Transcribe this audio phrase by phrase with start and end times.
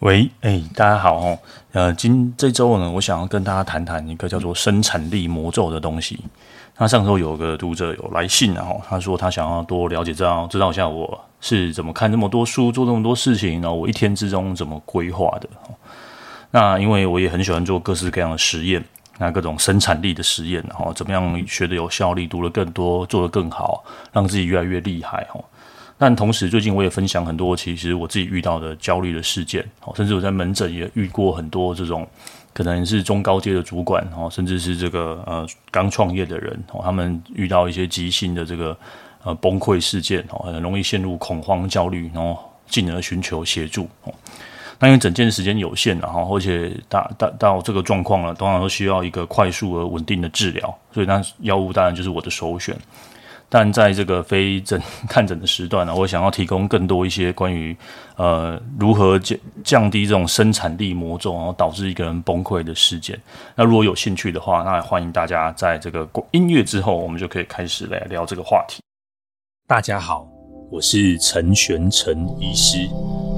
[0.00, 1.38] 喂，哎、大家好哦。
[1.72, 6.18] 呃，今这周呢，我想要跟大家谈谈一个叫做生产力魔咒的东西。
[6.78, 15.46] 那上周有个读者有来信，然后他说他想要多了解，知道知道一下我是怎么看这么多书，做这么多事情，然后我一天之中怎么规划的。
[16.50, 18.82] 那因为我也很喜欢做各式各样的实验，
[19.18, 25.44] 那各种生产力的实验，然后怎么样学得有效率，读得更多，做得更好，让自己越来越厉害哦。
[26.02, 29.62] 但同时，最近我也分享很多，其实我自己遇到的焦虑的事件，
[29.94, 32.08] 甚至我在门诊也遇过很多这种
[32.54, 38.74] 可能是中高阶的主管，甚至是这个呃刚创业的人，他们遇到一些急性的这个
[39.24, 43.86] 呃崩溃事件，很容易陷入恐慌焦虑，然后进而寻求协助。
[44.78, 52.74] 那因为整件时间有限，然后而且大大到这个状况了，通常都需要一个快速而稳定的治疗，所以那药物当然就是我的首选。
[53.52, 57.76] 但在这个非诊 看诊的时段呢，我想要提供更多一些关于
[58.16, 63.20] 呃如何降降低这种生产力魔咒，然后导致一个人崩溃的事件。
[63.56, 68.80] 那如果有兴趣的话，那欢迎大家在这个音乐之后，我们就可以开始来聊这个话题。
[69.66, 70.28] 大家好，
[70.70, 72.88] 我是陈玄陈医师，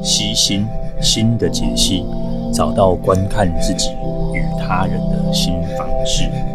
[0.03, 0.67] 析心
[1.01, 2.05] 心的解析，
[2.53, 3.89] 找到观看自己
[4.35, 6.52] 与他人的新方式。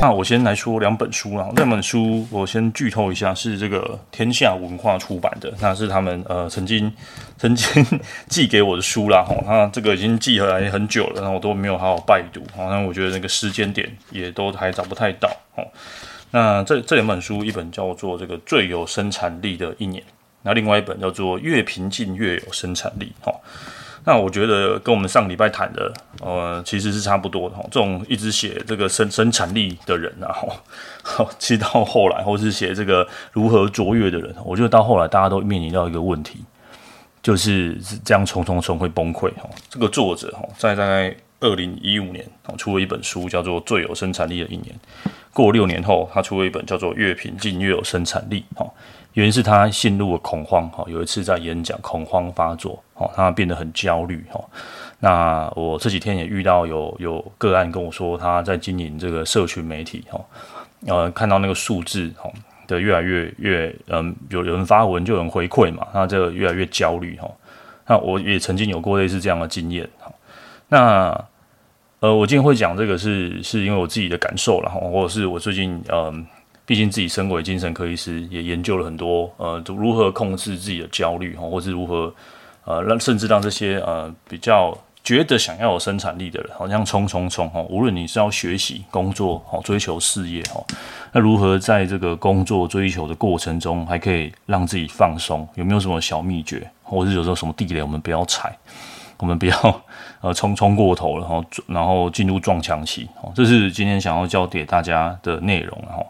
[0.00, 6.92] 那我先来说两本书啊，那本书我先剧透一下，是这个天下文化出版的，那是他们呃曾经
[7.38, 7.82] 曾经
[8.28, 9.24] 寄给我的书啦。
[9.24, 15.30] 吼，那这个已经寄回来很久了，然后我都没有好好拜读，好像我觉得那个时间点也都还找不太到。
[15.54, 15.64] 哦，
[16.32, 20.02] 那这这两本书，一本叫做这个最有生产力的一年，
[20.42, 23.12] 那另外一本叫做越平静越有生产力。
[23.22, 23.32] 哈。
[24.06, 27.56] 那我觉得跟我们上礼拜谈的，呃，其实是差不多的。
[27.70, 30.28] 这种一直写这个生生产力的人啊，
[31.02, 36.44] 哈， 其实到后来，或是写这个如何卓越的人，我觉得到后来大家都面临到一个问题，
[37.22, 39.48] 就是这样冲冲冲会崩溃哈。
[39.70, 42.24] 这个作者哈，在大概二零一五年
[42.56, 44.74] 出了一本书，叫做《最有生产力的一年》。
[45.32, 48.66] 过六年后，他出了一本叫做《越平静越有生产力》哈。
[49.12, 54.42] 原因是他陷入了恐慌哈，有一次在演讲恐慌发作，哈他变得很焦虑哈。
[55.00, 60.18] 那我这几天也遇到有有个案跟我说，他在经营这个社群媒体哈，
[60.86, 62.30] 呃，看到那个数字哈
[62.66, 67.30] 的越来越越嗯，有人发文就有人回馈嘛，那这个越来越焦虑哈。
[67.86, 70.10] 那我也曾经有过类似这样的经验哈。
[70.68, 71.24] 那
[72.04, 76.26] 呃，我今天会讲这个是是因为我自己的感受了哈，或者是我最近嗯。
[76.66, 82.10] 毕竟自己身为精神科医师，也研究了很多，呃，如何控制自己的焦虑哈，或是如何，
[82.64, 90.64] 呃，让甚至让这些呃比较觉得想要有生产力的人，好像冲冲冲，哈，无论你是要学习、工作，好，追求事业，哈，
[91.12, 95.46] 那如何在这个工作追求的过程中，还可以让自己放松？
[95.56, 98.56] 有没有什么小秘诀，或者是有时候什么地雷，我们不要踩，
[99.18, 99.82] 我们不要
[100.20, 106.04] 呃冲冲过头了，然后然后进入撞墙期，哦，这是今天想要教给大家的内容，哈。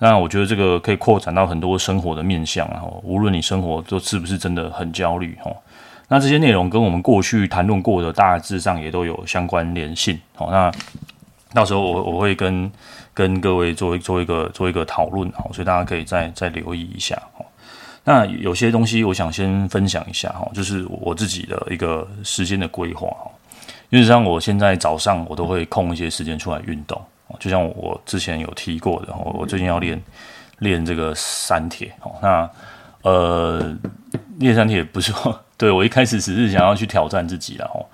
[0.00, 5.50] 那我觉得这个可以扩展到很多生活的面向，然后无论你生活都是不是真的很焦虑哈，
[6.08, 10.70] 那这些内容跟我们过去谈论过的大致上也都有相关联性，好，那
[11.54, 12.70] 到时候我我会跟
[13.14, 17.16] 跟各位做做一个做一个讨论，哦，所以大家可以再再留意一下。
[18.04, 23.30] 那有些东西我想先分享一下哈，就是我自己的一个时间的规划哈，
[23.90, 27.00] 因为像我现在早上我都会空一些时间出来运动。
[27.40, 30.00] 就像我之前有提过的，我最近要练
[30.58, 31.92] 练这个三铁。
[32.22, 32.48] 那
[33.02, 33.76] 呃，
[34.38, 37.84] 练三铁不是说 对我一开始只是想要去挑战自己，然后，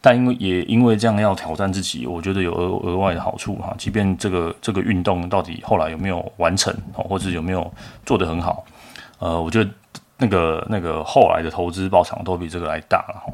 [0.00, 3.74] 但因为也因为这样要挑战自己，我觉得有额额外的好处哈。
[3.76, 7.70] 即便这个这个运动到底后来有没有完成，或者有没有
[8.06, 8.64] 做得很好，
[9.18, 9.70] 呃，我觉得
[10.18, 13.32] 那个那个后来的投资报偿都比这个来大了哈。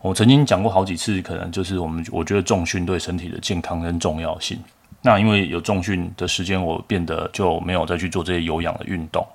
[0.00, 4.58] 我曾经讲过好几次，可能就是我们我觉得重训对身体的健康跟重要性。
[5.02, 9.26] 那因为有重训的时间，我变得就没有再去做这些有氧的运动。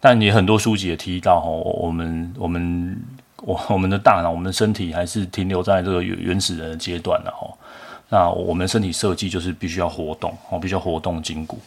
[0.00, 3.00] 但也很多书籍也提到哈，我们我们
[3.42, 7.48] 我我们的大脑，我们的身体还是停留在这个原始人的阶段了哈。
[8.08, 11.58] 那我们身体设计就是必须要活动，哦，必须要活动筋骨。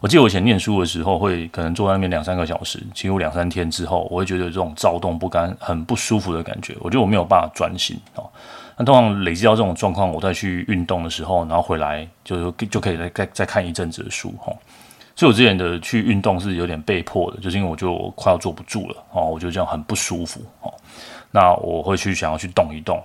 [0.00, 6.76] 我记得我以前念书的时候，会可能坐在那边两三个小时，几乎两三天之后，我会觉得这种躁动不甘、很不舒服的感觉。
[6.80, 8.28] 我觉得我没有办法专心哦。
[8.76, 14.52] 那通常累积到这种状况，我再去运动的时候，然后回来就就可以再再再看一阵子的书哈。
[15.14, 20.70] 所以我之前的去运动是有点被迫的，就是因为我就快要坐不住了哦，我觉得这样很不舒服哦。
[21.30, 23.02] 那我会去想要去动一动。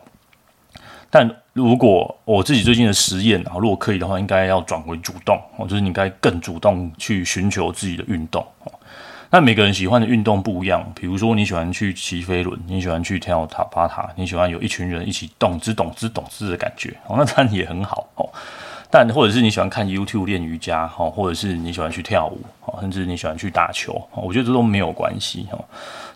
[1.10, 8.72] 但如果我自己最近的实验啊，如果可以的话，应该要转为主动哦，就是你应该更主动去寻求自己的运动哦。
[9.30, 18.30] 那每个人喜欢的运动不一样，比如说你喜欢去骑飞轮，你喜欢去跳塔巴塔，你喜欢有一群人一起动之动之动之的感觉，哦，那当然也很好哦。
[18.90, 22.42] 但或者是你喜欢看 YouTube 练瑜伽，哈，或者是你喜欢去跳舞，
[22.80, 25.58] 甚至你喜欢去打球，我觉得这都没有关系哈。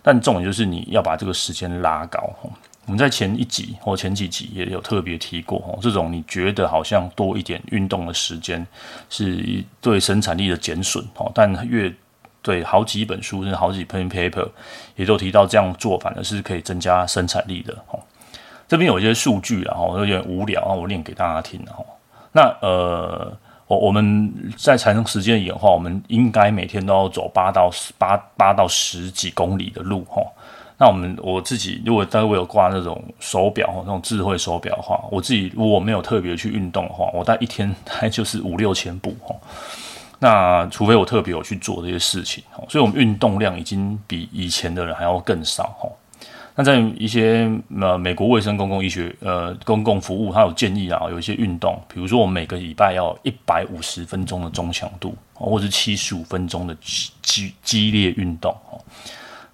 [0.02, 2.30] 但重点就是你要把这个时间拉高。
[2.86, 8.64] 我们在前一集或前几集也有特别提过，哦，这种你觉得好像多一点运动的时间
[9.10, 11.92] 是对生产力的减损，哦，但越
[12.42, 14.48] 对好几本书甚至好几篇 paper
[14.94, 17.98] 也都提到这样做反而是可以增加生产力的，哦。
[18.68, 21.84] 这边有一些数据啊，哈，有点无聊啊，我念给大家听，哈。
[22.32, 23.36] 那呃，
[23.66, 27.68] 我我们在产生时间演化，我们应该每天都要走八到
[27.98, 30.22] 八八到十几公里的路哈。
[30.78, 39.34] 那我们我自己如果单位有挂那种手表那种智慧手表的话，我自己如果没有特别去运动的话，我大概一天大概就是五六千步哈。
[40.18, 45.88] 那除非我特别有去做这些事情，所以我们运动量已经比以前的人还要更少哈。
[46.54, 58.80] 那在一些呃美国卫生公共医学呃公共服务，它有建议啊，有一些运动，比如说我们每个礼拜要一百五十分钟的中强度，或者是七十五分钟的激激烈运动哦。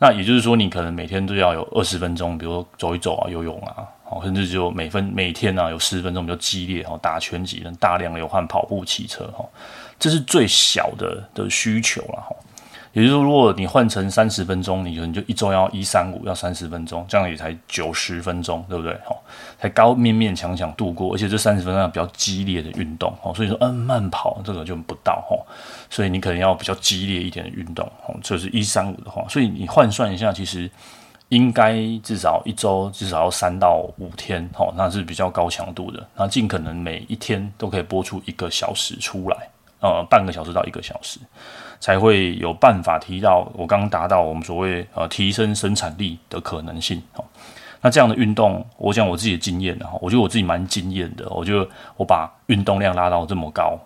[0.03, 3.87] 那也就是说，你可能每天都要有二十分钟，比如说走一走啊，游泳啊，
[4.25, 9.49] 甚至就每分每天啊有十分钟比较激烈哦，打拳击，大量流汗，跑步、骑车哈，
[10.01, 12.35] 这是最小的的需求了哈。
[12.93, 18.93] 也就是说，如果你换成三十分钟，你就你就一周要一三五要三十分钟，这样也才九十分钟，对不对？
[19.05, 19.23] 好，
[19.59, 25.37] 才高勉勉强强度过，而且这三十分钟比较激烈的运动，哦，所以说，嗯，慢跑这个就不到，哈，
[25.89, 30.71] 所以你可能要比较激烈一点的运动，哦，就是一三五的话，所以你换算一下，其实
[31.31, 39.49] 应该至少一周至少要三到五天，哦，那是比较高强度的，那尽可能每一天都可以播出一个小时出来，
[39.83, 41.21] 呃，半个小时到一个小时。
[41.81, 47.25] 才会有办法提到我刚刚达到我们所谓呃提升生产力的可能性哦。
[47.81, 51.29] 那这样的运动，我讲我自己的经验哈，我觉得我自己蛮惊艳的。
[51.31, 53.77] 我觉得我把运动量拉到这么高，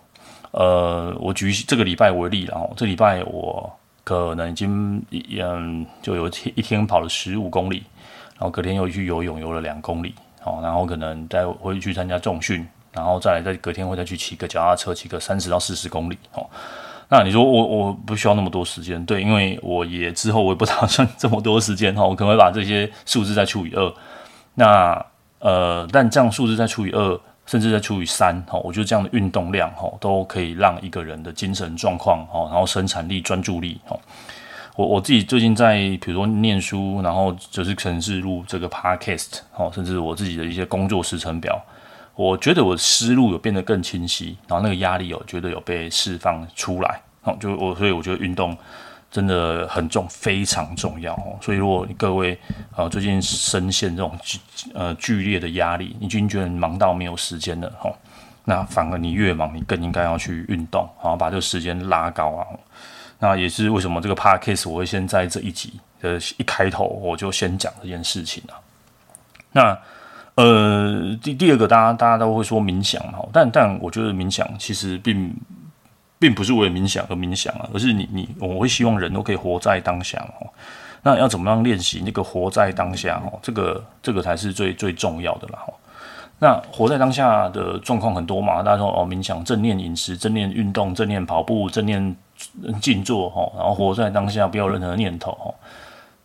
[0.51, 3.67] 呃，我举这个礼拜为例然后，这礼拜我
[4.03, 7.83] 可能已经嗯就有一天一天跑了十五公里，
[8.37, 10.13] 然后隔天又去游泳游了两公里，
[10.43, 12.63] 哦，然后可能再回去参加重训，
[12.97, 16.45] 然后再来再隔天会再去骑个脚踏车，骑个三十到四十公里哦。
[17.09, 23.93] 那你说我我不需要那么多时间，对，因为我也之后我也不打算 这么多时间哈，我可能会把这些数字再除以二。
[24.55, 25.05] 那
[25.39, 33.97] 呃，但这样数字再除以二，甚至再除以三，哈，我觉得这样的运动量哈，都可以让一个人的精神状况哈，然后生产力、专注力哈。
[34.75, 41.57] 我我自己最近在比如说念书，然后就是可能是录这个 podcast 哦，甚至我自己的一些工作时程表。
[42.17, 48.57] 我觉得我的思路有变得更清晰，然后那个压力有觉得有被释放出来，哦，就我所以我觉得运动
[49.11, 51.37] 真的很重，非常重要哦。
[51.39, 52.35] 所以如果各位
[52.75, 54.17] 呃最近深陷这种
[54.73, 57.93] 呃剧烈的压力，你已经觉得忙到没有时间了哈，
[58.45, 62.47] 那反而你越忙，你更应该要去运动，然后把这个时间拉高啊。
[63.19, 68.57] 那也是为什么这个 podcast 我会先在这一集的一开头我就先讲这件事情啊。
[69.51, 69.79] 那。
[70.37, 75.33] 呃，第第二个，大家大家都会说冥想嘛，但但我觉得冥想其实并
[76.19, 80.45] 并不是为了冥想而冥想啊，而是你你我会希望人都可以活在当下哦。
[81.01, 83.39] 那要怎么样练习那个活在当下哦？
[83.41, 85.57] 这个这个才是最最重要的啦。
[86.37, 92.15] 那活在当下的状况很多嘛，大家说哦，冥想、正念饮食、正念运动、正念跑步、正念
[92.79, 95.51] 静坐哈，然后活在当下，不要任何念头哈。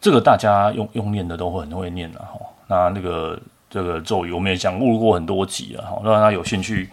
[0.02, 2.38] 这个大家用用念的都会很会念的哈。
[2.66, 3.40] 那那个。
[3.73, 6.91] 这个咒语我们也讲录过很多集了哈，让大家有兴趣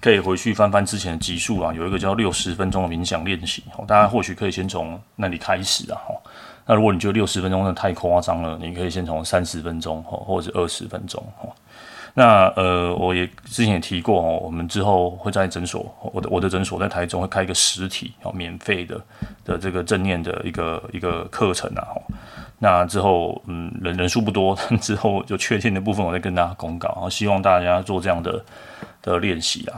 [0.00, 6.14] 可以回去翻翻之前的集数啊，有一个叫六十分钟的冥想练习，大家或许可以先从那里开始啊哈。
[6.64, 11.46] 那如果你觉得六十分钟的太夸张了，你可以先从三十分钟或者是二十分钟哈。
[12.16, 18.98] 那呃，我也之前也提过哦，我们之后会在诊所，我的我的诊所在台中会开一个实体哦，免费的
[19.44, 21.84] 的这个正念的一个一个课程啊
[22.64, 26.88] 那之后，嗯，人人数不多， 之后就确定的部分，我再跟大家公告。
[26.94, 28.42] 然后希望大家做这样的
[29.02, 29.76] 的练习啊。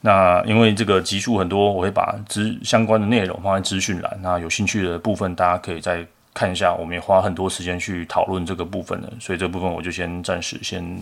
[0.00, 4.18] 那因为这个集数很多，我会把资相关的内容放在资讯栏。
[4.22, 6.72] 那有兴趣的部分，大家可以再看一下。
[6.72, 10.98] 我们也花很多时间去讨论这个部分的，所以这部分我就先暂时先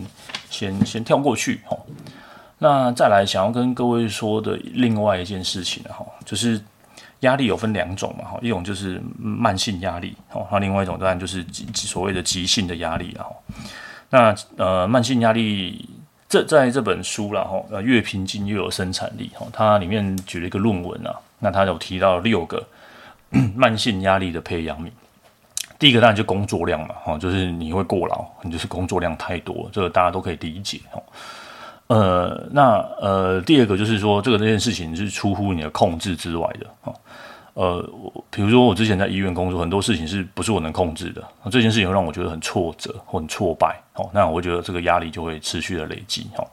[0.49, 1.61] 先先跳过去。
[1.67, 1.77] 哈，
[2.57, 6.59] 那再来想要跟各位说的另外一件事情哈，就是。
[7.23, 13.35] 压力有分两种嘛，哈，一种就是慢性压力，哦，那另外一种当然就是所谓的急性的压力了，哈。
[14.09, 15.89] 那呃，慢性压力
[16.29, 22.63] 这在这本书了，哈，呃，越平静越有生产力，哈，它里面举了一个论文啊，那它有提到六个
[23.55, 24.91] 慢性压力的培养皿。
[25.79, 31.01] 第一个当然就工作量嘛，哈，就是你会过劳，你就是工作量太多，这个大家都可以理解，哈。
[31.87, 36.93] 呃，那呃，第二个就是说，这个这件事情是出乎你的控制之外的，哈。
[37.55, 37.87] 呃，
[38.31, 41.23] 比如说我之前在医院工作，很多事情是不是我能控制的？
[41.51, 46.43] 这件事情让我觉得很挫折很挫败，哦，那我觉得这个压力就会持续的累积，哈。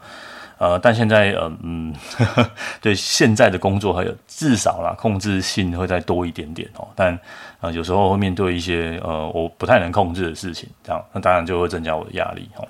[0.58, 1.94] 呃，但现在，呃，嗯，
[2.82, 6.86] 对现在的工作还有至少啦，控制性会再多一点点哦。
[6.94, 7.18] 但
[7.62, 12.68] 呃，有时候会面对一些呃我不太能控制的事情，这样那当然就会增加我的压力哦。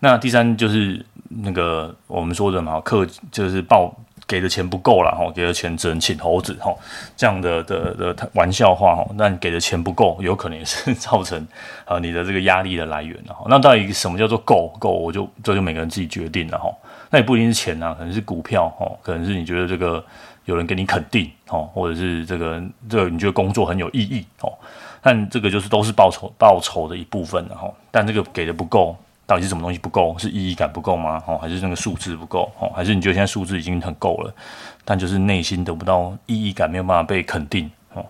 [0.00, 3.94] 那第三就是那个我们说的嘛，客就是报
[4.26, 6.74] 给的钱不够了哈，给的钱只能请猴子哈，
[7.16, 9.06] 这样的的的玩笑话哈。
[9.18, 11.46] 但给的钱不够，有可能也是 造成
[11.84, 13.46] 啊你的这个压力的来源了哈。
[13.48, 14.90] 那到底什么叫做够够？
[14.90, 16.70] 我就这就每个人自己决定了哈。
[17.10, 20.04] 那也不一定是钱啊，可能是股票哦，可能是你觉得这个
[20.44, 24.52] 有人给你肯定哦，或者是这个这个你觉得工作很有意义哦，
[25.00, 28.94] 但这个就是都是报酬报酬的一部分的哈，但这个给的不够，
[29.28, 30.16] 到底是什么东西不够？
[30.18, 31.22] 是意义感不够吗？
[31.26, 32.50] 哦，还是那个数字不够？
[32.58, 34.34] 哦，还是你觉得现在数字已经很够了，
[34.84, 38.04] 但就是内心得不到意义感，没有办法被肯定哦。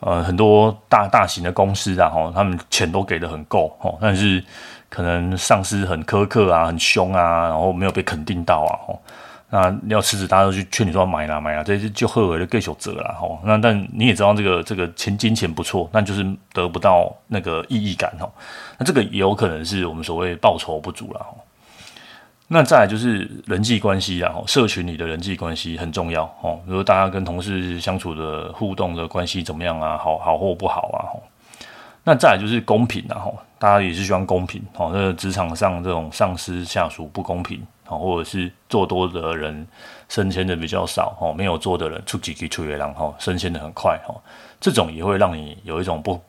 [0.00, 4.44] 呃，很多大大型的公司啊，哦，他们钱都给的很够哦，但是。
[4.88, 8.98] 可能上司很苛刻啊，很凶啊，然后没有被肯定到啊，哦，
[9.48, 13.38] 那要辞职，大家都去劝你说买啦买啦，这些就后悔的更受责了，吼。
[13.44, 18.32] 那但你也知道这个这个钱金钱不错，但就是得不到那个意义感，吼。
[18.76, 21.38] 那这个也有可能是我们所谓报酬不足了，吼。
[22.48, 26.60] 那再来就是人际关系啊，社群里的人际关系很重要，哦。
[26.66, 31.00] 比如大家跟同事相处的互动的关系怎么样啊，好好或不好啊，
[32.02, 33.38] 那再来就是公平啊，吼。
[33.58, 39.66] 大家也是希望公平，哦，这个职场上这种上司下属不公平，哦，或者是做多的人
[40.08, 44.20] 升迁的比较少，哦，没有做的人出几级出月亮，哦，升迁的很快，哦，
[44.60, 46.20] 这种也会让你有一种不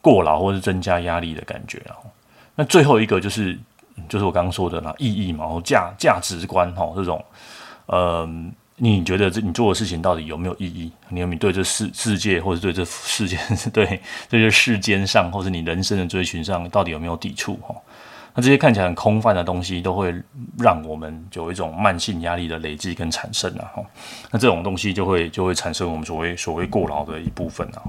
[0.00, 2.10] 过劳或是增加压力的感觉，哦，
[2.54, 3.58] 那最后一个就是
[4.08, 7.24] 就是我刚刚说的那意义嘛，然后价价值观，哈，这种，
[7.86, 8.52] 嗯。
[8.80, 10.92] 你觉得这你做的事情到底有没有意义？
[11.08, 13.36] 你有没有对这世世界，或者对这世间，
[13.74, 17.56] 对这些世间上，或者你人生的追寻上，到底有没有抵触？
[17.56, 17.74] 哈，
[18.34, 20.14] 那这些看起来很空泛的东西，都会
[20.58, 23.64] 让我们有一种慢性压力的累积跟产生啊！
[23.74, 23.82] 哈，
[24.30, 27.82] 那这种东西就会就会产生我们所谓所谓过劳的一部分啊！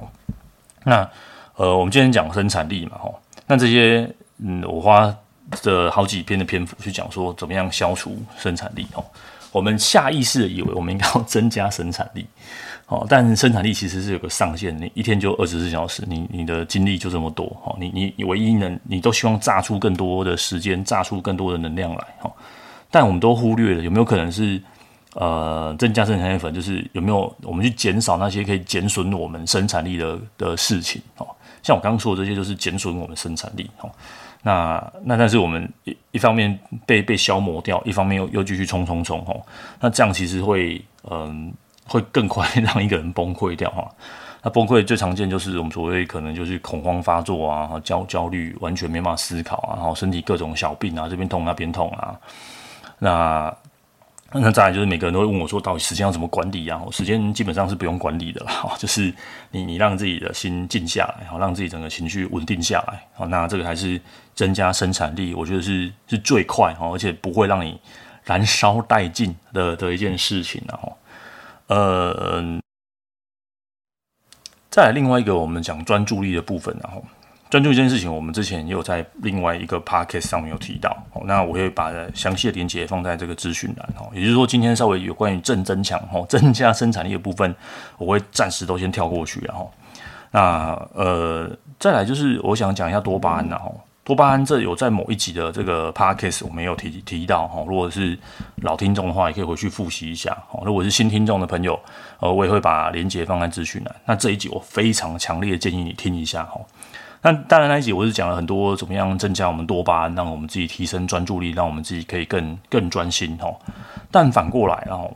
[0.83, 1.09] 那
[1.55, 3.11] 呃，我们今天讲生产力嘛，哈，
[3.45, 5.15] 那这些嗯，我花
[5.61, 8.87] 的好几篇的篇幅去讲说，怎么样消除生产力？
[8.93, 9.03] 哈。
[9.51, 12.25] 我们下意识的以为我们应该要增加生产力，
[12.87, 22.31] 哦，但生产力其实是有个上限，你一天就二十四小时，你你的精力就这么多，哦，你你你唯一能，你都希望榨出更多的时间，榨出更多的能量来，哈，
[22.91, 24.61] 但我们都忽略了有没有可能是，
[25.15, 31.27] 呃，增加生产力粉，就是有没有我们去减少那些可以减损我们生产力的的事情，哦，
[31.63, 33.89] 像我刚刚说的这些，就是减损我们生产力，哦。
[34.41, 39.45] 那那但是我们一一方面被被消磨掉，一方面又又继续冲冲冲吼，
[39.79, 41.53] 那这样其实会嗯
[41.85, 43.89] 会更快 让一个人崩溃掉哈。
[44.41, 52.17] 那崩溃最常见就是我们所谓可能就是恐慌发作啊，焦焦虑完全没办法思考啊，然后身体各种小病啊，这边痛那边痛啊，
[52.99, 53.55] 那。
[54.31, 56.79] 那再来就是每个人都会问我说，到底时间要怎么管理啊？
[56.91, 59.11] 时间基本上是不用管理的啦，就是
[59.49, 63.99] 你你让自己的心静下来，好让自己整个情绪稳定下来，好那这个还是
[64.35, 67.79] 增加生产力，我觉得是是最快哈，而且不会让你
[68.23, 70.91] 燃烧殆尽的的一件事情然啊。
[71.67, 72.59] 呃，
[74.69, 77.03] 再来另外一个我们讲专注力的部分，然后。
[77.49, 84.07] 专注一件事情，我们之前也有在另外一个 podcast 上面有提到，那我会把详细的连结放在这个资讯栏哦。
[84.13, 87.55] 也就是说，今天稍微有关于正增强哦，增加生产力的部分，
[87.97, 89.71] 我会暂时都先跳过去，然后，
[90.29, 97.63] 那呃，再来就是我想讲一下多巴胺，然后多巴胺这有在某一集的这个 podcast 我们有提提到哈。
[97.67, 98.15] 如果是
[98.57, 100.61] 老听众的话，也可以回去复习一下哦。
[100.63, 101.79] 如果是新听众的朋友，
[102.19, 103.95] 呃，我也会把连结放在资讯栏。
[104.05, 106.61] 那这一集我非常强烈建议你听一下哈。
[107.21, 113.53] 那当然，那一集我是讲了很多怎么样增加我们多巴胺，让我们自己提升专注力，让我们自己可以更更专心哈。
[114.09, 115.11] 但反过来，哦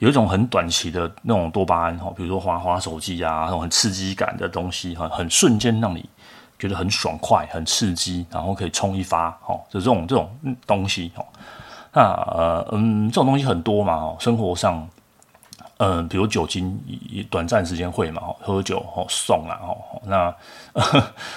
[0.00, 6.04] 有一种很短期的那种多巴胺哈，比如说滑滑手机啊，那种很刺激感的东西哈，很瞬间让你
[6.58, 10.28] 觉得很爽快、很刺激，然后可以冲一发哈，就这种这种
[10.66, 11.24] 东西哈。
[11.92, 14.86] 那呃嗯，这种东西很多嘛，生活上
[15.78, 16.80] 嗯，比如酒精，
[17.28, 20.32] 短暂时间会嘛，喝酒哦，送啊，哦，那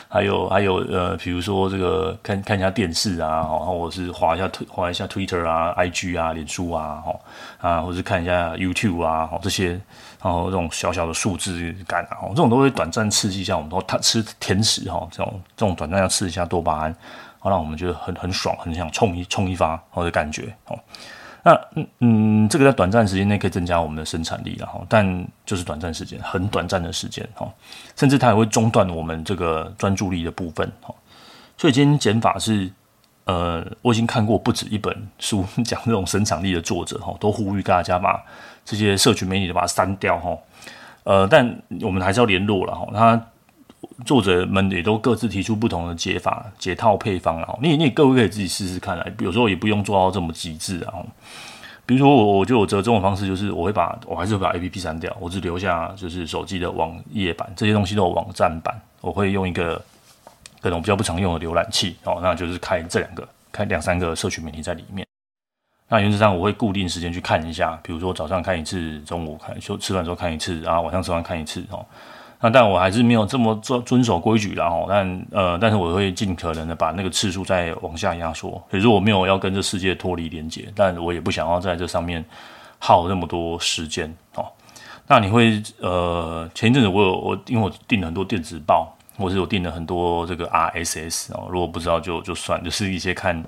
[0.07, 7.19] 还有还有呃，比如说这个看看一下电视啊，哦，或者是划一下推划一下 Twitter 啊、IG 啊、脸书啊，哦
[7.59, 9.71] 啊，或是看一下 YouTube 啊，哦这些，
[10.21, 16.95] 然后这种小小的数字感啊，哦，这种都会短暂刺激一下我们，他吃甜食哈，这种这种短暂要刺激一下多巴胺，
[17.39, 20.77] 好让我们觉得很很爽，很想冲一冲一发，我的感觉哦。
[21.43, 27.49] 那嗯嗯，这个在短暂时间内可以增加我们的生产力了哈，但就是短暂时间，很短暂的时间哈，
[27.95, 30.93] 甚至它也会中断我们这个专注力的部分哈。
[31.57, 32.69] 所以今天减法是，
[33.25, 38.21] 呃，我已经看过不止一本书 讲这种生产力的作者哈，都呼吁大家把
[38.65, 40.37] 这些社群媒体都把它删掉哈。
[41.03, 42.85] 呃，但我们还是要联络了哈。
[42.93, 43.25] 他
[44.05, 47.57] 作者们也都各自提出不同的解法、解套配方啊。
[47.61, 50.93] 你你各位可以自己试试看来，有时候也不用做到这么极致啊。
[51.85, 58.75] 比如说我，我就我折中的方式，就是我会把我还是把 APP 删掉，我只留下就是手机的网页版，这些东西都有网站版。
[58.99, 59.81] 我会用一个
[60.59, 65.07] 各种比较不常用的浏览器哦，那就是开这两个，开两三个社群媒体在里面。
[65.87, 71.85] 那原则上我会固定时间去看一下，比如说早上看一次，中午看，就吃饭时候看一次，然后晚上吃完看一次哦。
[72.39, 74.67] 那但我还是没有这么遵遵守规矩啦。
[74.67, 78.61] 哦，但呃，但是我会尽可能的把那个次数再往下压缩。
[78.69, 82.23] 可是我没有要跟这世界脱离连接，但我也不想要在这上面
[82.77, 84.45] 耗那么多时间哦。
[85.07, 91.47] 那你会呃，前一阵子我有我因为我订了很多电子报，或是我订了很多这个 RSS 哦。
[91.49, 93.43] 如果不知道就就算，就是一些看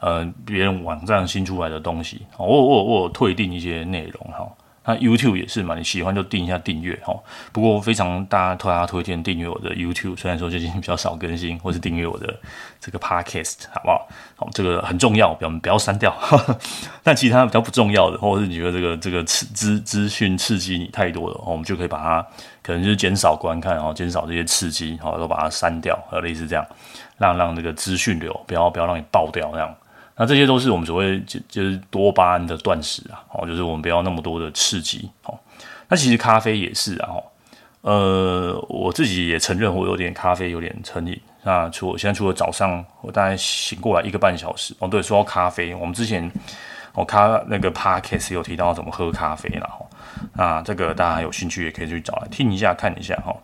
[0.00, 2.22] 呃别人网站新出来的东西。
[2.38, 4.48] 我我我退订一些内容哈。
[4.90, 7.14] 那 YouTube 也是嘛，你喜欢就订一下订阅哈。
[7.52, 12.34] 不过非常大家推大家推荐订阅我的 YouTube，虽然说最近比较少更新，或是订阅我的
[12.80, 14.08] 这个 Podcast，好不好？
[14.36, 16.12] 好，这个很重要，不要不要删掉。
[17.04, 22.26] 但其他比较不重要的，或者是你觉得这个这个资资资讯刺激你太多了，我们就可以把它
[22.62, 26.66] 可能就是减少观看，然后减少这些刺激，好，都把它删掉，类似这样，
[27.18, 29.74] 让让这个资讯流不要不要让你爆掉这样。
[30.22, 35.34] 那这些都是我们所谓就就是多巴胺的断食啊，哦，就是我们不要那么多的刺激，哦。
[35.88, 37.24] 那其实咖啡也是啊，哦，
[37.80, 41.18] 呃，我自己也承认我有点咖啡有点成瘾。
[41.42, 46.30] 那除我现在除了早上我大概醒过来一个半小时，哦，对，说到咖啡，我们之前
[46.92, 49.86] 我咖那个 podcast 有提到怎么喝咖啡了，哈。
[50.34, 53.34] 那这个大家有兴趣也可以去找来听一下看一下，哈。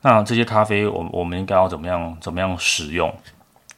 [0.00, 3.14] 那这些咖啡我我们应该要怎么样怎么样使用，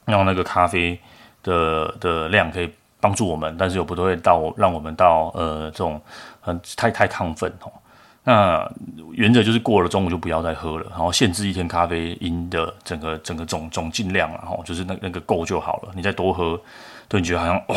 [0.04, 1.00] 让那个咖啡。
[1.46, 2.68] 的的量可以
[3.00, 6.00] 帮助我们，但是又不会到让我们到呃这种
[6.40, 7.70] 很太太亢奋哦。
[8.28, 8.68] 那
[9.12, 15.92] 原则就是过了中午就不要再喝了，然后限制一天咖啡因的整个整个总总进量，然后就是那那个够就好了。
[15.94, 16.61] 你再多喝，
[17.06, 17.76] 对你觉得好像哇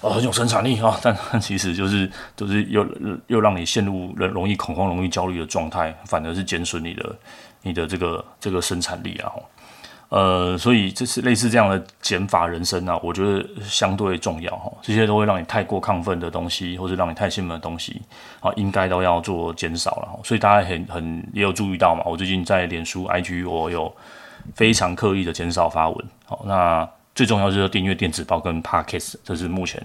[0.00, 2.86] 哦很有生产力啊， 但其实就是就是又
[3.26, 7.16] 又让你陷入容容易恐慌、容易焦虑的状态，反而是减损你的
[7.62, 9.32] 你的这个这个生产力啊。
[10.10, 14.72] 呃，所以这是类似这样的减法人生啊，我觉得相对重要哈。
[14.80, 18.00] 这些都会让你太过亢奋的东西，或者让你太兴奋的东西
[18.40, 20.20] 啊，应该都要做减少了。
[20.24, 23.94] 所以大家很很也有注意到嘛，我最近在脸书、IG，我有
[24.54, 26.06] 非常刻意的减少发文。
[26.24, 29.82] 好，那最重要就是订阅电子报跟 Podcast，这是目前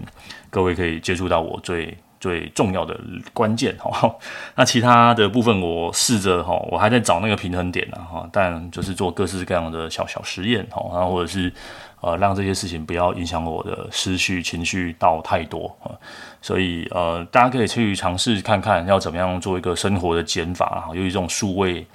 [0.48, 1.96] 各位可以接触到我最。
[2.24, 2.98] 最重要的
[3.34, 4.16] 关键哈，
[4.54, 11.52] 那其他的部分我试着哈，我还在找那个平衡点呢哈，但就是做各式各样的小小实验哈，然后或者是
[12.00, 15.92] 呃让这些事情不要影响我的思绪情绪到太多啊，
[16.40, 21.86] 所以呃大家可以去尝试看看要怎么样做一个生活的减法哈，由于这种数位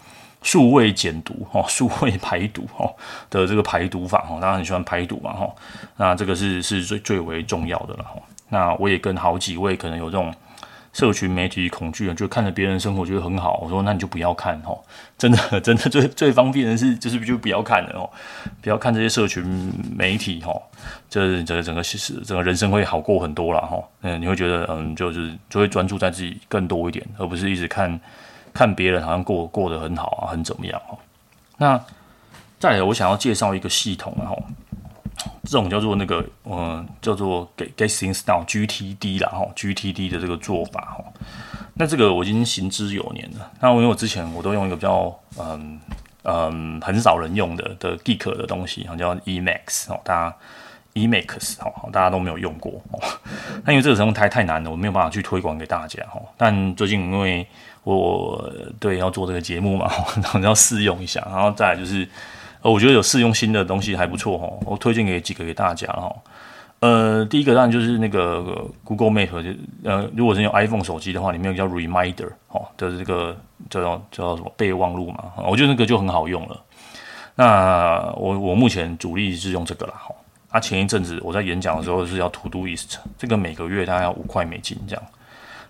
[0.43, 2.87] 数位减毒哈，数位排毒哈
[3.31, 5.49] 的这个排毒法哈，大家很喜欢排毒嘛哈，
[5.97, 8.13] 那这个是是最最为重要的了哈。
[8.49, 10.33] 那我也跟好几位可能有这种
[10.91, 14.77] 社群媒体恐惧啊，就看着别人生活觉得很好，我说那你就不要看哦，
[15.17, 18.09] 真的 真的最最方便的是就是就不要看了哦，
[18.61, 20.51] 不要看这些社群媒体哈，
[21.09, 21.83] 这这整个
[22.25, 27.99] 整个人生会好过很多了哈，嗯，你会觉得嗯就是就会专注在自己更多一点，而不是一直看
[28.51, 30.97] 看别人好像过过得很好啊，很怎么样哦。
[31.57, 31.79] 那
[32.57, 34.33] 再来，我想要介绍一个系统啊。
[35.43, 41.03] 这种叫做那个，嗯，叫做 get get things done GTD 啦，哈，GTD 的这个做法，哈，
[41.73, 43.51] 那这个我已经行之有年了。
[43.59, 45.79] 那因为我之前我都用一个比较，嗯
[46.23, 50.35] 嗯，很少人用的的 geek 的东西，叫 Emacs 哦，大家
[50.93, 52.99] Emacs 哦，大家都没有用过哦。
[53.65, 56.21] 那因为这个东西太太难了，我没有办法去推广给大家哈。
[56.37, 57.45] 但最近因为
[57.83, 62.07] 我对要做这个节目嘛，然后要试用一下，然后再来就是。
[62.61, 66.13] 呃，我觉得有试用新的东西还不错哈，我推荐给几个给大家哈。
[66.79, 69.49] 呃，第一个当然就是那个 Google Map，就
[69.83, 73.35] 呃，如果是用 iPhone 手机的话，里面有叫 Reminder 哦的这个
[73.69, 76.61] 叫叫叫什么备忘录嘛，我觉得那个就很好用了。
[77.35, 80.15] 那我我目前主力是用这个啦，哈。
[80.49, 85.03] 啊，前一阵子我在演讲的时候是要 To Do List，这个每个月大概要五块美金这样。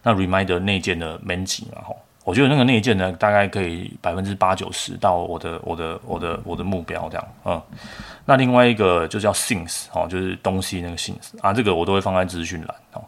[0.02, 1.94] 那 Reminder 内建的 Manji 嘛，哈，
[2.30, 7.60] 我觉得那个内建呢，大概可以百分之八九十到我的我的我的我的目标这样，嗯。
[8.26, 13.02] 那另外一个就叫 Things 哦，就是东西那个 Things 啊，这个我都会放在资讯栏哦。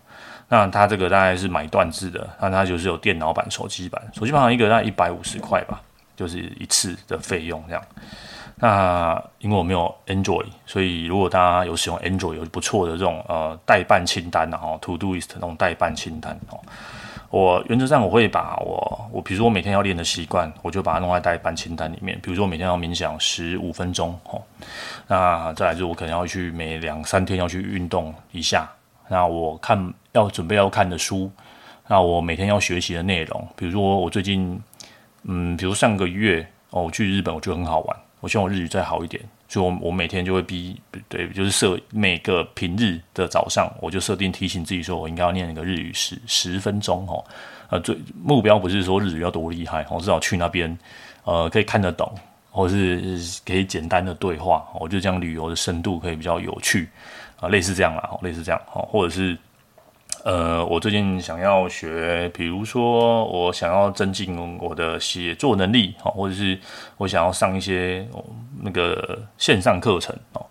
[0.49, 5.79] 那它这个大概是买断制的，那它就是有电脑版、手机版，手机版好像一个大概一百五十块吧，
[6.15, 7.83] 就是一次的费用这样。
[8.55, 16.59] 那因为我没有 Android，所以如果大家有使用 Android 有不错的这种呃待办清单然后 Todoist 那种待办清单哦，
[17.31, 22.19] 我原则上我会把我我比如说我每天要练的习惯，我就把它弄在待办清单里面。
[22.21, 24.41] 比如说我每天要冥想十五分钟哦，
[25.07, 28.69] 那再来就我可能要去每两三天要去运动一下。
[29.07, 31.31] 那我看要准备要看的书，
[31.87, 34.61] 那我每天要学习的内容，比如说我最近
[35.23, 37.97] 嗯，比如上个月哦，我去日本我觉得很好玩。
[38.21, 40.79] 我希望我日语再好一点，所以我我每天就会逼，
[41.09, 47.25] 对，就是设每个平日的早上，我就设定提醒自己说，我应该要念一个日语十十分钟哦。
[47.69, 50.77] 呃，最目标不是说日语要多厉害，我至少去那边，
[51.25, 52.09] 呃，可以看得懂，
[52.49, 56.87] 或者是可以简单的对话，我就这样旅游的深度可以比较有趣
[57.39, 59.37] 啊，类似这样啦，类似这样，或者是。
[60.23, 66.59] 呃，我最近想要学，比如说我想要增进我的写作能力，哦，或者是
[66.97, 68.07] 我想要上一些
[68.61, 70.45] 那个线上课程，哦，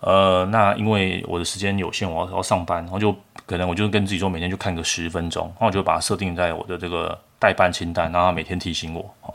[0.00, 9.34] 呃，那因为我的时间有限，我要要上班，然后就可能我就跟自己说，每天就看个十分钟，然后我就把它设定在我的这个待办清单，然后每天提醒我，哦，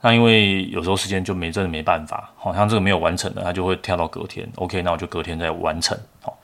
[0.00, 6.34] 那因为有时候时间就没真的没办法，好像这个没有完成的，它就会跳到隔天，OK，那我就隔天再完成，好。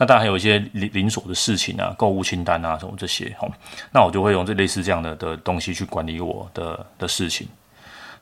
[0.00, 3.50] 那当然还有一些零零琐的事情啊，购物清单啊什么这些，吼，
[3.92, 7.48] 那我就会用这类似这样的的东西去管理我的的事情。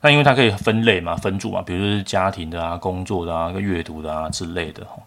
[0.01, 5.03] 那因为它可以分类嘛，分组嘛，比如说是家庭的啊、工作的啊、跟阅读的啊之类的，吼。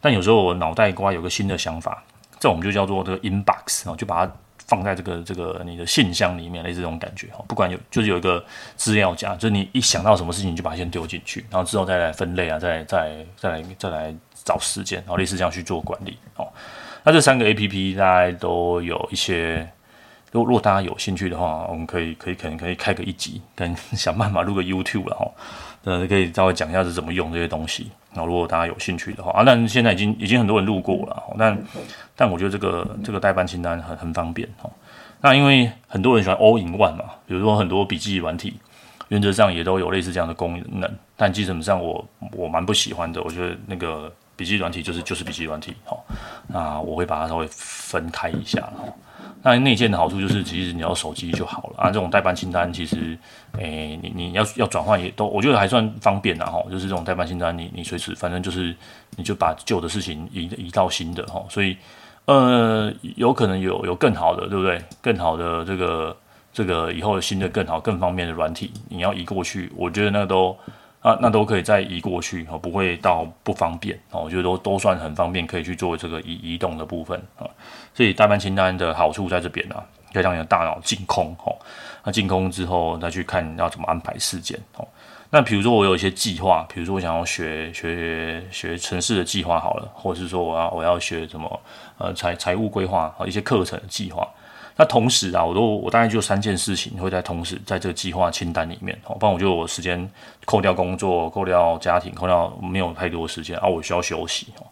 [0.00, 2.00] 但有时候我脑袋瓜有个新的想法，
[2.38, 4.32] 这我们就叫做这个 inbox 啊，就把它
[4.66, 7.44] 放在这个这个你的信箱里面，类似这种感觉，哈。
[7.48, 8.44] 不管有就是有一个
[8.76, 14.14] 资料夹，就是你一想到什么事情，你就把它先丢进去，然后之后再来分类啊，再再再来再来。
[14.44, 16.48] 找时间，然后类似这样去做管理哦。
[17.04, 19.68] 那这三个 APP 大家都有一些，
[20.30, 25.34] 如果如果大家有兴趣的话，我们可以可以可能可以开个一集，跟想办法录个 YouTube 然后，
[25.82, 27.90] 呃，可以稍微讲一下是怎么用这些东西。
[28.12, 31.58] 然后如果大家有兴趣的话啊，但现在已经已经很多人录过了，但
[32.14, 34.70] 但我觉得这个这个代办清单很很方便哦。
[35.20, 38.60] 那因为很多人喜欢 All in One 嘛，比如说很多笔记软体，
[39.08, 44.12] 原则上也都有类似这样的功能，但基本上我我蛮不喜欢的，我觉得那个。
[44.42, 46.04] 笔记软体就是就是笔记软体，好，
[46.48, 48.68] 那我会把它稍微分开一下，
[49.40, 51.86] 那内建的好处就是，其实你要手机就好了啊。
[51.92, 53.16] 这种代办清单，其实，
[53.52, 56.60] 诶、你你要要转换也都，我觉得还算方便的哈。
[56.68, 58.74] 就是这种代办清单，你你随时反正就是，
[59.16, 61.40] 你就把旧的事情移移到新的哈。
[61.48, 61.76] 所以，
[62.24, 64.82] 呃，有可能有有更好的，对不对？
[65.00, 66.16] 更好的这个
[66.52, 70.58] 这个以后新的更好更方便的软体，你要移过去，我觉得那个都。
[71.02, 77.44] 啊，那都可以再移过去哦，不会到不方便哦，我觉得都都算很方便，可以去做这个移移动的部分啊。
[77.92, 81.56] 所以代办清单的好处在这边啊，可以让你的大脑净空哦。
[82.04, 84.86] 那净空之后再去看要怎么安排事件哦。
[85.30, 91.60] 那比如说我有一些计划，比如说我想要学学学城市的计划好了，或者是说我要我要学什么
[91.98, 94.28] 呃财财务规划和一些课程的计划。
[94.76, 100.10] 那同时啊，我都我大概就三件事情会在同时在这个计划清单里面哦，不然我就我时间
[100.46, 104.66] 扣掉工作，扣掉家庭，扣掉没有太多时间啊，我需要休息哦，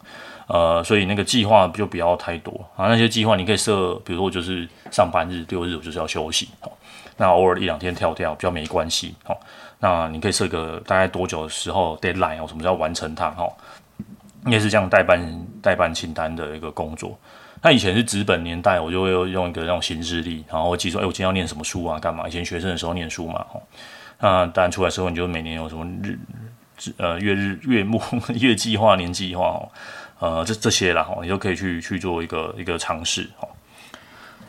[0.47, 2.89] 呃，所以那个计划就不要太多啊。
[2.89, 6.73] 那些计划你可以设，比如说我就是上班日六日我就是要休息哦，
[7.19, 9.37] 那偶尔一两天跳跳比较没关系哦。
[9.79, 13.53] 那你可以设个大概多久的时候 deadline 哦，什么叫完成它哦，
[14.47, 17.19] 应该是这样代办代办清单的一个工作。
[17.63, 21.99] 那以前是纸本年代，我就会用一个那种行事历，然后我记住，哎，我今天要念什么书啊？
[21.99, 22.27] 干嘛？
[22.27, 23.63] 以前学生的时候念书嘛，吼。
[24.19, 26.19] 那当然出来之后，你就每年有什么日、
[26.97, 28.01] 呃月日月目
[28.41, 29.69] 月计划、年计划，哦，
[30.19, 33.49] 呃，这这些啦，你都可以去去做一个一个尝试，吼。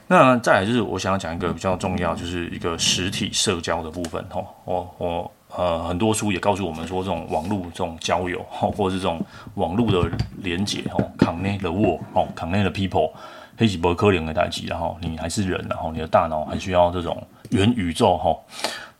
[0.07, 5.31] 那再来就是我想要讲一个比较重要，就是一个实体社交的部分，吼，我我。
[5.57, 9.23] 呃，很多书也告诉我们说，这种网络这种交友，或者是这种
[9.55, 13.11] 网络的连接，吼，connect the world，哦，connect the people，
[13.57, 18.43] 黑吉伯科林的代际，然后你还是人，然后你的大脑还需要这种元宇宙，吼，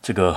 [0.02, 0.36] 这个，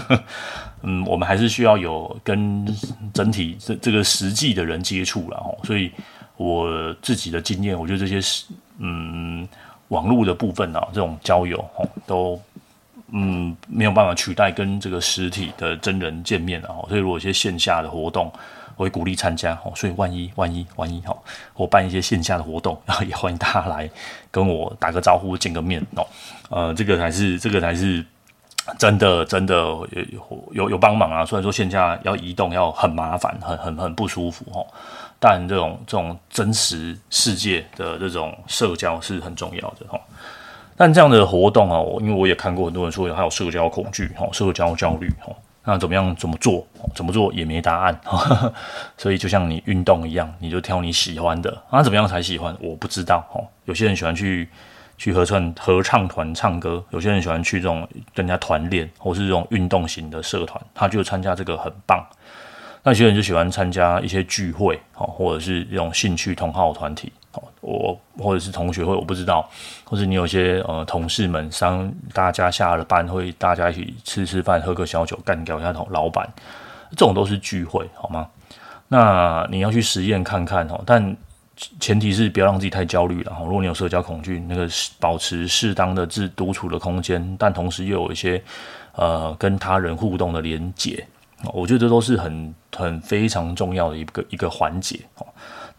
[0.82, 2.66] 嗯，我们还是需要有跟
[3.14, 5.90] 整体这这个实际的人接触了，吼，所以
[6.36, 8.44] 我自己的经验，我觉得这些是
[8.78, 9.48] 嗯
[9.88, 12.38] 网络的部分啊，这种交友哦都
[13.12, 18.32] 嗯没有办法取代跟这个实体的真人见面啊，所以如果一些线下的活动，
[18.76, 19.72] 我会鼓励参加哦。
[19.74, 21.16] 所以万一万一万一哈，
[21.54, 23.90] 我办一些线下的活动，然 后也欢迎大家来
[24.30, 26.06] 跟我打个招呼、见个面哦。
[26.50, 28.04] 呃，这个才是这个才是。
[28.78, 31.24] 真的真的有有有帮忙啊！
[31.24, 34.66] 虽然说线下要移动要很麻烦，很很很不舒服哦，
[35.18, 39.98] 但这种这种真实世界的这种社交是很重要的哦。
[40.78, 45.30] 但这样的活动啊，因为我也看过很多人说还有社交恐惧哈，社交焦虑哈，
[45.64, 46.66] 那怎么样怎么做？
[46.94, 48.00] 怎么做也没答案。
[48.96, 52.56] 所以就像你运动一样，你就挑你喜欢的啊，怎么样才喜欢？
[52.60, 53.40] 我不知道哈。
[53.64, 54.48] 有些人喜欢去。
[55.00, 62.04] 去合唱合唱团唱歌，有些人喜欢去这种跟人家团练，或是这种运动型的社团，他就参加这个很棒。
[62.82, 67.12] 那有些人就喜欢参加一些聚会，或者是这种兴趣同好团体，
[67.68, 69.48] 我或者是同学会，我不知道，
[69.84, 76.28] 或者你有些呃同事们，上大家下了班会大家一起吃吃饭，喝个小酒，干掉一下同老板，
[76.90, 78.28] 这种都是聚会，好吗？
[78.88, 81.16] 那你要去实验看看哦，但。
[81.80, 83.40] 前提是不要让自己太焦虑了哈。
[83.44, 84.68] 如果你有社交恐惧，那个
[85.00, 88.40] 保持适当的自独处的空间，但同时又有一些
[88.94, 91.04] 呃跟他人互动的连结，
[91.52, 95.00] 我觉得这都是很很非常重要的一个一个环节。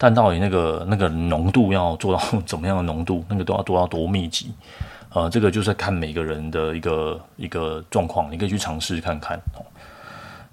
[0.02, 4.50] 但到底那个那个浓度要做到怎么样的浓度，那个都要做到多密集，
[5.12, 9.38] 呃，这个就是看每个人的一个一个状况，你可以去尝试看看。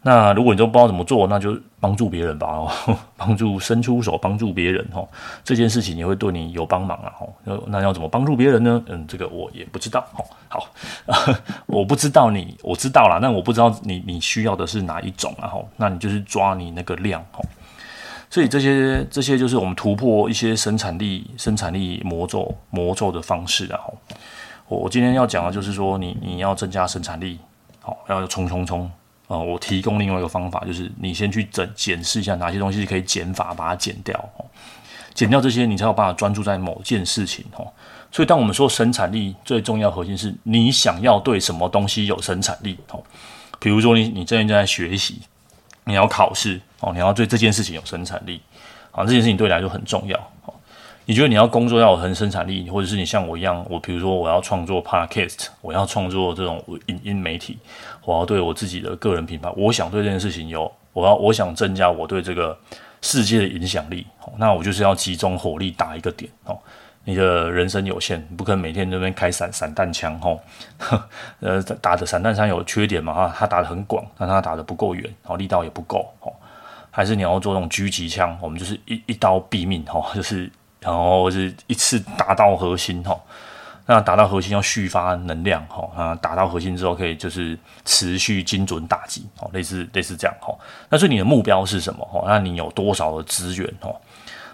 [0.01, 2.69] 那如果你都不知道怎么做，那就帮助别人吧哦，
[3.15, 5.07] 帮助伸出手帮助别人哦，
[5.45, 7.63] 这件事情也会对你有帮忙啊哦。
[7.67, 8.83] 那要怎么帮助别人呢？
[8.87, 10.23] 嗯，这个我也不知道哦。
[10.49, 10.67] 好，
[11.65, 15.51] 我不知道你，我知道啦，那我不知道你你需要的是哪一种啊？
[15.53, 17.45] 哦，那你就是抓你那个量哦。
[18.37, 23.79] 所以这些这些就是我们突破一些生产力生产力魔咒魔咒的方式啊。
[24.67, 27.39] 我我今天要讲的就是说，你你要增加生产力，
[27.81, 28.83] 好，要冲冲冲。
[29.27, 34.29] 啊、我提供另外一个方法，就是你先去整检视一下哪些东西可以减法，把它减掉。
[35.15, 37.65] 减掉这些，你才有办法专注在某件事情哦。
[38.11, 43.01] 所以，当我们说生产力最重要核心是你想要对什么东西有生产力哦。
[43.59, 45.23] 比如说你，你你最近正在学习，
[45.85, 48.41] 你要考试哦，你要对这件事情有生产力
[48.91, 50.53] 啊，这件事情对你来说很重要哦。
[51.05, 57.57] 你觉得你要工作要有很生产力，或者是你像我一样，我比如说我要创作 podcast，我要创作这种影音媒体，
[58.03, 62.57] 我要对我自己的个人品牌，我想对这件事情有，我要我想增加我对这个
[63.01, 64.05] 世界的影响力，
[64.37, 66.59] 那我就是要集中火力打一个点哦。
[67.05, 70.41] 你的人生有限，不可能每天那边开散散弹枪吼，
[71.39, 76.33] 呃，打的散弹枪有缺点嘛哈，它打得很广，但它打得不够远，然后力道也不够哦。
[76.97, 80.51] 还是你要做这种狙击枪，我们就是一一刀毙命吼， 就是。
[80.79, 83.19] 然后是一次打到核心哈，
[83.87, 90.55] 那打到核心要蓄发能量哈，啊，打到核心之后可以就是持续精准打击哦，类似类似这样哈。
[90.87, 92.23] 那所以你的目标是什么哈？
[92.27, 93.91] 那你有多少的资源哈？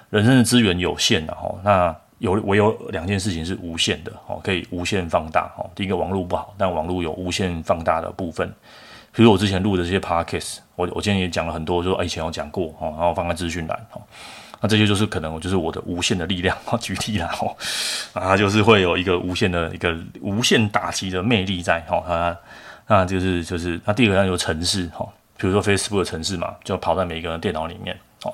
[0.10, 5.70] 人生的资源有限的哈，那有唯有两件事情是无限的哦，可以无限放大哦。
[5.76, 8.52] 第一个网络不好，但网络有无限放大的部分。
[9.16, 14.02] 比如我之前录的这些 podcast，我我今天也讲了很多，就以前有讲过哦，然后放在资讯栏哈。
[14.60, 17.56] 那这些就是可能，就是我的无限的力量哦， 举例啦，吼，
[18.14, 22.36] 啊，就是会有一个无限的一个无限打击的魅力在，吼，啊，
[22.88, 28.34] 那就是就是，那第二个要有程式，吼，比如说 Facebook 的城市嘛，就跑在每一个人电脑里面，哦，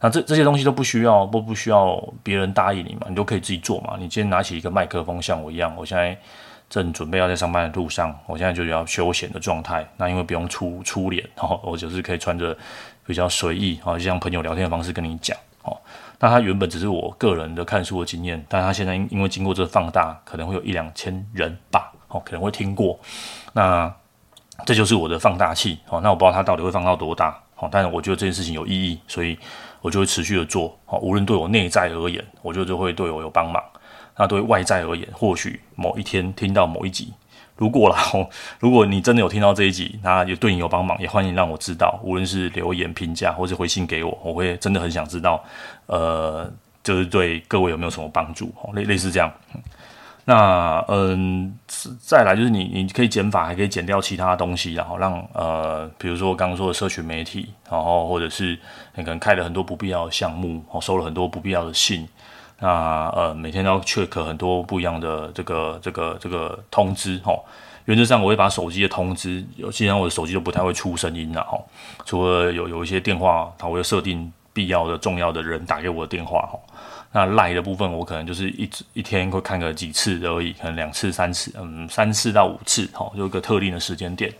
[0.00, 3.94] 那这这些东西都不需要，不不需要别人答应你嘛，你都可以自己做嘛。
[3.98, 6.18] 你今天拿起一个麦克风，像我一样，我现在
[6.70, 12.56] 正准备要在上班的路上，我现在就要休闲的状态，那因为不用出出脸，然后，我就是可以穿着
[13.06, 15.36] 比较随意，好像朋友聊天的方式跟你讲。
[15.62, 15.76] 哦，
[16.20, 22.98] 那他原本只是我个人的看书的经验，但他现在因为经过这放大，可能会有一两千人吧，哦，可能会听过。
[23.52, 23.92] 那
[24.64, 29.38] 这就是我的放大器，哦，那我不知道它到底会放到多大，哦，但是我觉得这件事情有意义，所以
[29.80, 33.62] 我就会持续的做，哦，无论对我内在而言，我觉得就会对我有帮忙；
[34.18, 37.12] 那对外在而言，或许某一天听到某一集。
[37.56, 37.96] 如果啦，
[38.60, 45.42] 如果你真的有听到这一集，那也对你有帮忙，也欢迎让我知道，无论是留言评价或是回信给我，我会真的很想知道，
[45.86, 46.48] 呃，
[46.84, 49.32] 就是对各位有没有什么帮助，类类似这样。
[50.24, 51.58] 那嗯，
[51.98, 58.56] 再来就是你你可以减法，还可以减掉其他东西，然后让呃，比如说我刚刚说的社群媒体，然后或者是
[58.94, 62.06] 你可能开了很多不必要的项目，收了很多不必要的信。
[62.60, 67.32] 那呃，每天都要 check 很多不一样的这个这个这个通知哈。
[67.84, 69.40] 原则上，我会把手机的通知，
[69.72, 71.58] 基本上我的手机都不太会出声音了哈。
[72.04, 76.58] 除了有有一些电话，它会设定必要的重要的人打给我的电话哈。
[77.12, 84.30] 那赖的部分，我可能就是一一天会看个几次而已，可能两次、三次，嗯，三次到五次，哈，有一个特定的时间点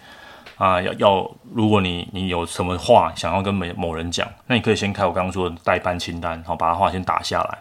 [0.58, 0.82] 啊。
[0.82, 7.58] 要要，如果你你有什么话想要跟某某人讲，那你可以先开我刚刚说的待办清单，好，把他话先打下来。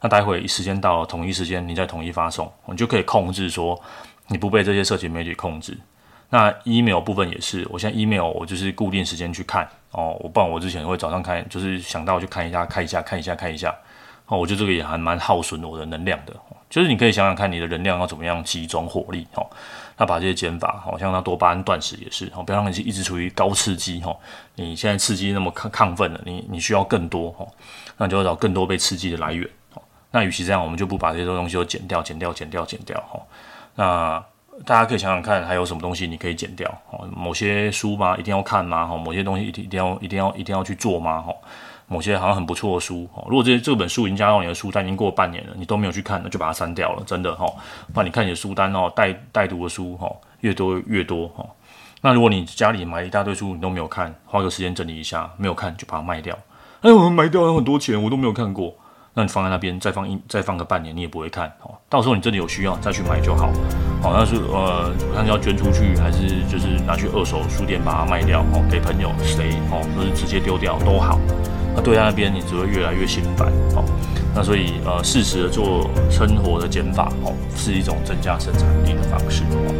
[0.00, 3.80] 那待会时间到了，统一时间你再统一发送，你就可以控制说
[4.28, 5.76] 你不被这些社群媒体控制。
[6.30, 13.74] 那 email 部分也是，我现在 email 我就是固定时间去看哦，我不然我之前会早上看，就是想到去看一下，看一下，看一下，看一下。
[14.26, 16.34] 哦，我觉得这个也还蛮耗损我的能量的，
[16.68, 19.46] 就是你可以想想看，你的能量要怎么样集中火力，哦，
[19.96, 24.14] 那把这些减法，好像那多巴胺断食也是，哦，不要让你一直处于高刺激，哈，
[24.54, 27.46] 你现在刺激那么亢亢奋了，你你需要更多，哈，
[27.96, 29.48] 那就要找更多被刺激的来源，
[30.10, 33.20] 那与其这样，我们就不把这些东西都剪掉，剪掉，剪掉，剪掉，哈，
[33.74, 34.24] 那
[34.64, 38.16] 大家可以想想看，还有什么东西你可以剪掉，哦，某些书吗？
[38.16, 38.86] 一定要看吗？
[38.86, 41.20] 哈，某些东西一定一定要一定要一定要去做吗？
[41.20, 41.32] 哈。
[41.90, 47.46] 某些好像很不错的书哦，如果这这本书已经加到你的书单，已经过半年了，你都没有去看，那就把它删掉了，真的哈。
[47.94, 50.06] 不然你看你的书单哦，待待读的书哈，
[50.40, 51.46] 越多越多哈。
[52.02, 56.38] 那如果你家里买一大堆书，你都没有看，花个时间整理一下，没有看就把它卖掉。
[56.82, 58.74] 哎，我们卖掉了很多钱，我都没有看过。
[59.18, 61.74] 那你放在那边，再放一再放个半年，你也不会看哦。
[61.88, 63.50] 到时候你真的有需要再去买就好。
[64.00, 71.18] 好，那是呃，看是要捐出去，还是就是拿去二手书店把它卖掉哦，给朋友谁哦，或是直接丢掉都好。
[71.74, 73.84] 那对在那边，你只会越来越心烦哦。
[74.36, 79.74] 那所以呃，适时的做生活的减法哦，是一种增加生产力的方式哦。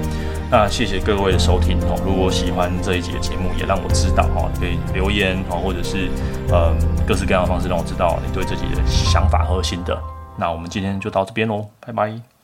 [0.50, 2.00] 那谢谢各位的收听哦。
[2.04, 6.08] 如果喜欢这一集的节目，也让我知道哈，可以留言哦，或者是
[6.50, 6.74] 呃
[7.06, 10.00] 各式各样的方式让我知道你对自己的想法和心得。
[10.38, 12.37] 那我们今天就到这边喽，拜拜。